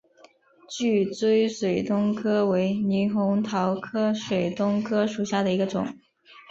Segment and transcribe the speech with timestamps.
[0.67, 5.85] 聚锥水东哥为猕猴桃科水东哥属下的一个种。